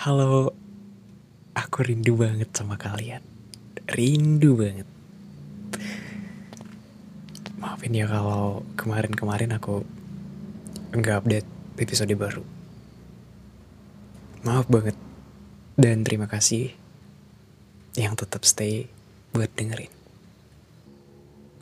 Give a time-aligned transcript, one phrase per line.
[0.00, 0.56] Halo,
[1.52, 3.20] aku rindu banget sama kalian.
[3.84, 4.88] Rindu banget.
[7.60, 9.84] Maafin ya kalau kemarin-kemarin aku
[10.96, 12.40] nggak update episode baru.
[14.40, 14.96] Maaf banget.
[15.76, 16.72] Dan terima kasih
[17.92, 18.88] yang tetap stay
[19.36, 19.92] buat dengerin.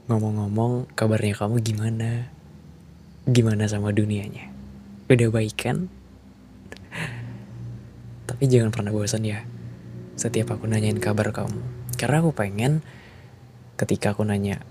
[0.07, 2.31] Ngomong-ngomong, kabarnya kamu gimana?
[3.27, 4.47] Gimana sama dunianya?
[5.11, 5.98] Udah baik kan?
[8.39, 9.43] Tapi jangan pernah bosan ya.
[10.15, 11.59] Setiap aku nanyain kabar kamu.
[11.99, 12.87] Karena aku pengen
[13.75, 14.63] ketika aku nanya,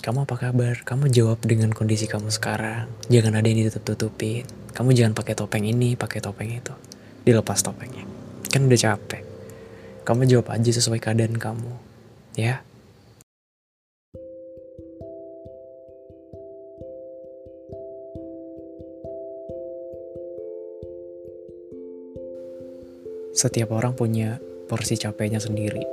[0.00, 0.80] kamu apa kabar?
[0.80, 2.88] Kamu jawab dengan kondisi kamu sekarang.
[3.12, 4.48] Jangan ada yang ditutup-tutupin.
[4.72, 6.72] Kamu jangan pakai topeng ini, pakai topeng itu.
[7.20, 8.08] Dilepas topengnya.
[8.48, 9.20] Kan udah capek.
[10.08, 11.76] Kamu jawab aja sesuai keadaan kamu.
[12.40, 12.64] Ya.
[23.36, 25.84] Setiap orang punya porsi capeknya sendiri.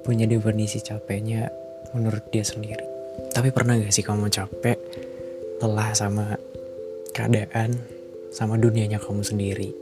[0.00, 1.52] Punya definisi capeknya
[1.92, 2.88] menurut dia sendiri.
[3.36, 4.80] Tapi pernah gak sih kamu capek,
[5.60, 6.32] lelah sama
[7.12, 7.76] keadaan,
[8.32, 9.76] sama dunianya kamu sendiri?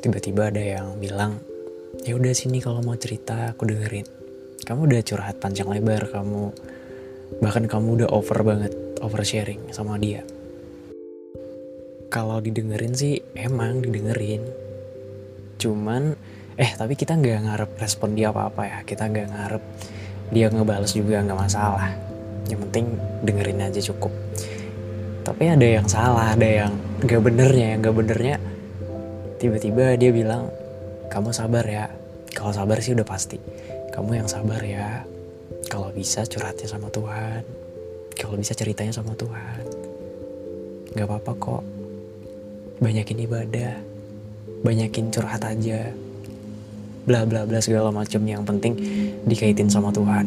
[0.00, 1.36] Tiba-tiba ada yang bilang,
[2.08, 4.08] ya udah sini kalau mau cerita aku dengerin.
[4.64, 6.56] Kamu udah curhat panjang lebar, kamu
[7.44, 8.72] bahkan kamu udah over banget,
[9.04, 10.24] over sharing sama dia.
[12.12, 14.44] Kalau didengerin sih emang didengerin.
[15.56, 16.12] Cuman
[16.60, 18.78] eh tapi kita nggak ngarep respon dia apa-apa ya.
[18.84, 19.62] Kita nggak ngarep
[20.28, 21.88] dia ngebales juga nggak masalah.
[22.52, 22.84] Yang penting
[23.24, 24.12] dengerin aja cukup.
[25.24, 28.36] Tapi ada yang salah, ada yang nggak benernya, yang nggak benernya
[29.40, 30.52] tiba-tiba dia bilang
[31.08, 31.88] kamu sabar ya.
[32.36, 33.40] Kalau sabar sih udah pasti.
[33.88, 35.00] Kamu yang sabar ya.
[35.64, 37.40] Kalau bisa curhatnya sama Tuhan.
[38.12, 39.64] Kalau bisa ceritanya sama Tuhan.
[40.92, 41.81] Gak apa-apa kok
[42.82, 43.78] banyakin ibadah,
[44.66, 45.94] banyakin curhat aja,
[47.06, 48.74] bla bla bla segala macam yang penting
[49.22, 50.26] dikaitin sama Tuhan.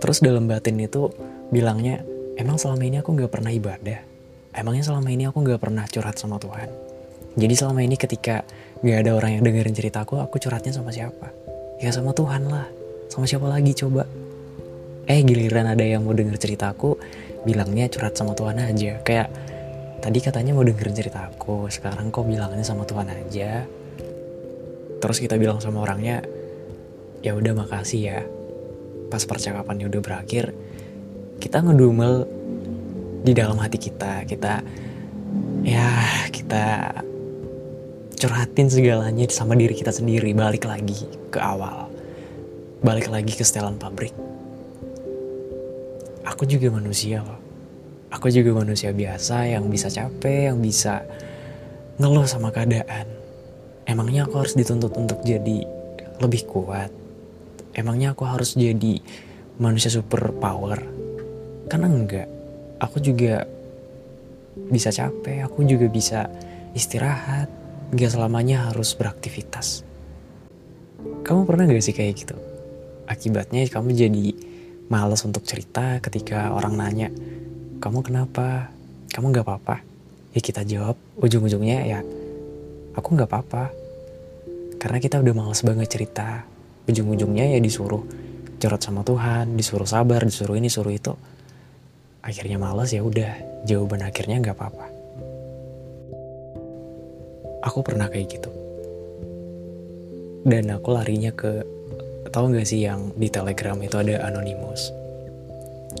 [0.00, 1.12] Terus dalam batin itu
[1.52, 2.00] bilangnya,
[2.40, 4.00] emang selama ini aku nggak pernah ibadah,
[4.56, 6.72] emangnya selama ini aku nggak pernah curhat sama Tuhan.
[7.36, 8.48] Jadi selama ini ketika
[8.80, 11.30] nggak ada orang yang dengerin ceritaku, aku curhatnya sama siapa?
[11.78, 12.66] Ya sama Tuhan lah.
[13.12, 14.08] Sama siapa lagi coba?
[15.04, 16.96] Eh giliran ada yang mau denger ceritaku,
[17.42, 18.98] bilangnya curhat sama Tuhan aja.
[19.02, 19.28] Kayak
[20.02, 23.66] tadi katanya mau dengerin cerita aku, sekarang kok bilangnya sama Tuhan aja.
[25.02, 26.22] Terus kita bilang sama orangnya,
[27.22, 28.20] ya udah makasih ya.
[29.10, 30.54] Pas percakapannya udah berakhir,
[31.42, 32.24] kita ngedumel
[33.26, 34.22] di dalam hati kita.
[34.26, 34.62] Kita
[35.66, 35.90] ya
[36.30, 36.94] kita
[38.18, 41.90] curhatin segalanya sama diri kita sendiri, balik lagi ke awal.
[42.82, 44.31] Balik lagi ke setelan pabrik
[46.22, 47.38] aku juga manusia loh.
[48.12, 51.00] Aku juga manusia biasa yang bisa capek, yang bisa
[51.96, 53.08] ngeluh sama keadaan.
[53.88, 55.64] Emangnya aku harus dituntut untuk jadi
[56.20, 56.92] lebih kuat?
[57.72, 59.00] Emangnya aku harus jadi
[59.56, 60.76] manusia super power?
[61.72, 62.28] Karena enggak.
[62.84, 63.48] Aku juga
[64.68, 66.28] bisa capek, aku juga bisa
[66.76, 67.48] istirahat.
[67.92, 69.84] Gak selamanya harus beraktivitas.
[71.24, 72.36] Kamu pernah gak sih kayak gitu?
[73.08, 74.51] Akibatnya kamu jadi
[74.88, 77.08] males untuk cerita ketika orang nanya,
[77.82, 78.70] kamu kenapa?
[79.12, 79.76] Kamu gak apa-apa?
[80.32, 82.00] Ya kita jawab, ujung-ujungnya ya,
[82.96, 83.74] aku gak apa-apa.
[84.80, 86.42] Karena kita udah males banget cerita.
[86.88, 88.02] Ujung-ujungnya ya disuruh
[88.58, 91.14] curhat sama Tuhan, disuruh sabar, disuruh ini, disuruh itu.
[92.22, 94.86] Akhirnya males ya udah, jawaban akhirnya gak apa-apa.
[97.62, 98.50] Aku pernah kayak gitu.
[100.42, 101.62] Dan aku larinya ke
[102.32, 104.88] tahu nggak sih yang di Telegram itu ada anonymous?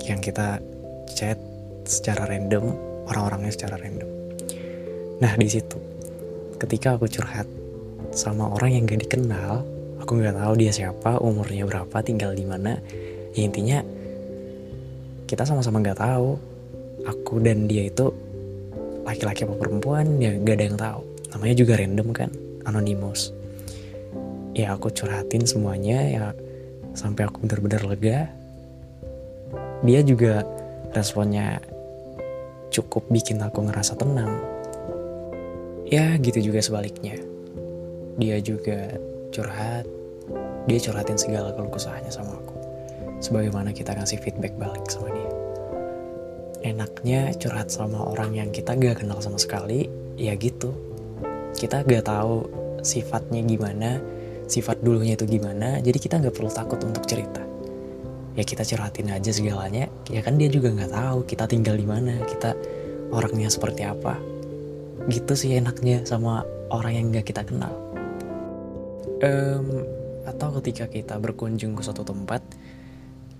[0.08, 0.58] Yang kita
[1.12, 1.36] chat
[1.84, 2.72] secara random
[3.06, 4.08] orang-orangnya secara random.
[5.20, 5.76] Nah di situ
[6.56, 7.44] ketika aku curhat
[8.16, 9.66] sama orang yang gak dikenal
[9.98, 12.78] aku nggak tahu dia siapa umurnya berapa tinggal di mana
[13.34, 13.82] ya intinya
[15.28, 16.40] kita sama-sama nggak tahu.
[17.02, 18.14] Aku dan dia itu
[19.02, 21.00] laki-laki apa perempuan ya gak ada yang tahu.
[21.34, 22.30] Namanya juga random kan
[22.62, 23.34] anonymous
[24.52, 26.24] ya aku curhatin semuanya ya
[26.92, 28.28] sampai aku benar-benar lega
[29.82, 30.46] dia juga
[30.92, 31.58] responnya
[32.72, 34.40] cukup bikin aku ngerasa tenang.
[35.92, 37.20] Ya gitu juga sebaliknya.
[38.16, 38.96] Dia juga
[39.28, 39.84] curhat,
[40.64, 42.56] dia curhatin segala keluh kesahnya sama aku.
[43.20, 45.30] Sebagaimana kita kasih feedback balik sama dia.
[46.62, 50.72] Enaknya curhat sama orang yang kita gak kenal sama sekali, ya gitu.
[51.52, 52.48] Kita gak tahu
[52.80, 54.00] sifatnya gimana,
[54.50, 57.42] sifat dulunya itu gimana, jadi kita gak perlu takut untuk cerita.
[58.32, 62.16] Ya kita curhatin aja segalanya ya kan dia juga nggak tahu kita tinggal di mana
[62.24, 62.56] kita
[63.12, 64.16] orangnya seperti apa.
[65.04, 66.40] Gitu sih enaknya sama
[66.72, 67.76] orang yang nggak kita kenal.
[69.20, 69.84] Um,
[70.24, 72.42] atau ketika kita berkunjung ke suatu tempat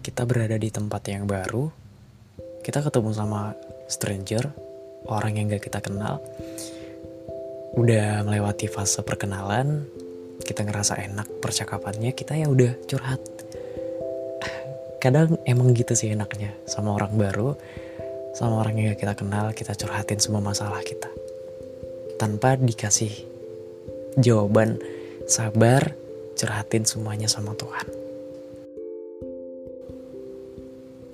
[0.02, 1.70] kita berada di tempat yang baru
[2.66, 3.54] kita ketemu sama
[3.86, 4.50] stranger
[5.06, 6.18] orang yang gak kita kenal
[7.78, 9.86] udah melewati fase perkenalan
[10.52, 13.24] kita ngerasa enak percakapannya kita ya udah curhat.
[15.00, 17.56] Kadang emang gitu sih enaknya sama orang baru
[18.36, 21.08] sama orang yang kita kenal kita curhatin semua masalah kita.
[22.20, 23.10] Tanpa dikasih
[24.20, 24.76] jawaban
[25.24, 25.96] sabar
[26.36, 27.88] curhatin semuanya sama Tuhan.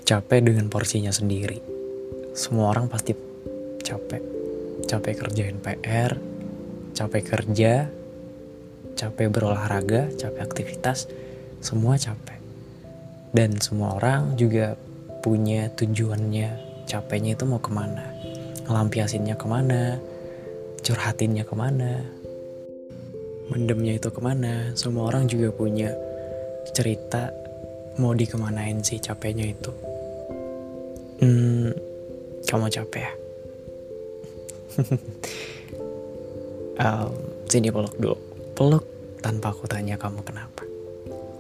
[0.03, 1.63] Capek dengan porsinya sendiri.
[2.35, 3.15] Semua orang pasti
[3.87, 4.23] capek.
[4.91, 6.19] Capek kerjain PR
[6.99, 7.87] capek kerja
[8.99, 11.07] capek berolahraga capek aktivitas
[11.63, 12.43] semua capek.
[13.31, 14.75] Dan semua orang juga
[15.23, 18.03] punya tujuannya capeknya itu mau ke mana?
[18.67, 20.03] Ngelampiasinnya ke mana?
[20.83, 22.03] Curhatinnya ke mana?
[23.55, 24.75] Mendemnya itu ke mana?
[24.75, 25.95] Semua orang juga punya
[26.75, 27.31] cerita
[28.03, 29.73] mau dikemanain sih capeknya itu.
[31.23, 31.71] Hmm
[32.49, 33.13] kamu capek ya?
[36.79, 37.11] Um,
[37.51, 38.15] sini peluk dulu
[38.59, 38.83] peluk
[39.23, 40.67] tanpa aku tanya kamu kenapa.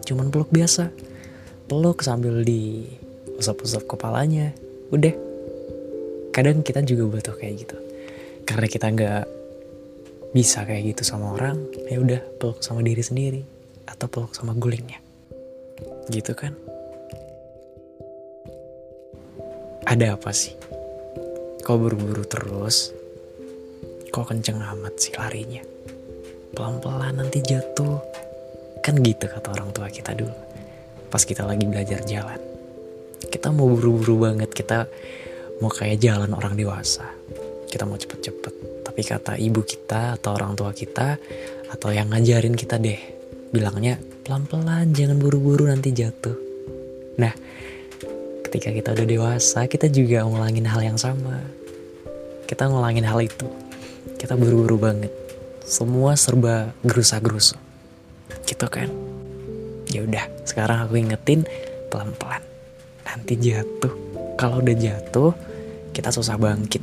[0.06, 0.94] Cuman peluk biasa.
[1.66, 2.86] Peluk sambil di
[3.34, 4.54] usap-usap kepalanya.
[4.94, 5.10] Udah.
[6.30, 7.76] Kadang kita juga butuh kayak gitu.
[8.46, 9.24] Karena kita nggak
[10.30, 11.56] bisa kayak gitu sama orang
[11.88, 13.42] ya udah peluk sama diri sendiri
[13.90, 15.02] atau peluk sama gulingnya.
[16.06, 16.54] Gitu kan?
[19.90, 20.54] Ada apa sih?
[21.66, 22.94] Kok buru-buru terus?
[24.14, 25.78] Kok kenceng amat sih larinya
[26.56, 28.00] pelan-pelan nanti jatuh
[28.84, 30.48] kan gitu kata orang tua kita dulu
[31.08, 32.40] pas kita lagi belajar jalan.
[33.28, 34.86] Kita mau buru-buru banget, kita
[35.58, 37.08] mau kayak jalan orang dewasa.
[37.68, 38.84] Kita mau cepet-cepet.
[38.84, 41.18] Tapi kata ibu kita atau orang tua kita
[41.68, 42.96] atau yang ngajarin kita deh,
[43.52, 46.36] bilangnya pelan-pelan, jangan buru-buru nanti jatuh.
[47.20, 47.32] Nah,
[48.48, 51.42] ketika kita udah dewasa, kita juga ngulangin hal yang sama.
[52.48, 53.48] Kita ngulangin hal itu.
[54.16, 55.12] Kita buru-buru banget.
[55.68, 57.60] Semua serba gerusa-gerusu.
[58.48, 58.88] Gitu kan?
[59.88, 61.44] ya udah sekarang aku ingetin
[61.92, 62.40] pelan-pelan.
[63.04, 63.92] Nanti jatuh.
[64.40, 65.32] Kalau udah jatuh
[65.92, 66.80] kita susah bangkit.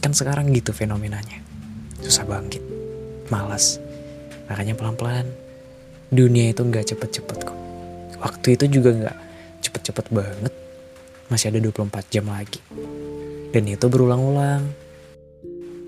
[0.00, 1.44] Kan sekarang gitu fenomenanya.
[2.00, 2.64] Susah bangkit.
[3.28, 3.76] Malas.
[4.48, 5.28] Makanya pelan-pelan.
[6.08, 7.58] Dunia itu nggak cepet-cepet kok.
[8.22, 9.16] Waktu itu juga nggak
[9.60, 10.52] cepet-cepet banget.
[11.28, 12.64] Masih ada 24 jam lagi.
[13.52, 14.64] Dan itu berulang-ulang.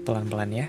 [0.04, 0.68] Pelan-pelan ya